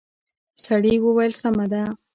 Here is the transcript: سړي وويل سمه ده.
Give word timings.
سړي 0.63 0.93
وويل 1.05 1.33
سمه 1.41 1.65
ده. 1.71 1.83